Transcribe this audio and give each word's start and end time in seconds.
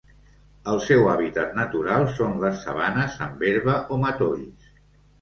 El 0.71 0.79
seu 0.85 1.09
hàbitat 1.11 1.53
natural 1.59 2.07
són 2.15 2.35
les 2.47 2.59
sabanes 2.65 3.23
amb 3.29 3.49
herba 3.53 3.81
o 3.99 4.05
matolls. 4.09 4.79